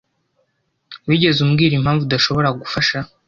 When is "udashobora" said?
2.05-2.49